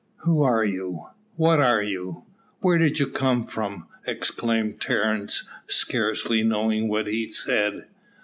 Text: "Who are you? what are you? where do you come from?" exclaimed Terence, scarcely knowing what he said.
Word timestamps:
"Who 0.23 0.41
are 0.41 0.65
you? 0.65 1.09
what 1.35 1.59
are 1.59 1.83
you? 1.83 2.23
where 2.59 2.79
do 2.79 2.87
you 2.87 3.05
come 3.05 3.45
from?" 3.45 3.85
exclaimed 4.07 4.81
Terence, 4.81 5.43
scarcely 5.67 6.41
knowing 6.41 6.87
what 6.87 7.05
he 7.05 7.27
said. 7.27 7.85